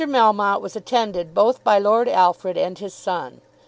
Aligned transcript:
Melmotte 0.03 0.61
was 0.61 0.75
attended 0.75 1.35
both 1.35 1.63
by 1.63 1.77
Lord 1.77 2.09
Alfred 2.09 2.57
and 2.57 2.75
his 2.79 2.91
son. 2.95 3.39